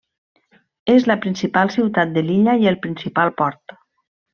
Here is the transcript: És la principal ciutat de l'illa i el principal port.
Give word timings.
És 0.93 1.05
la 1.11 1.17
principal 1.27 1.73
ciutat 1.77 2.17
de 2.19 2.27
l'illa 2.31 2.59
i 2.67 2.73
el 2.75 2.83
principal 2.87 3.35
port. 3.43 3.81